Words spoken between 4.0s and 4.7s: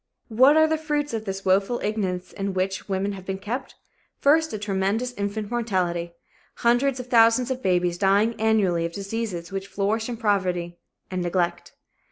First, a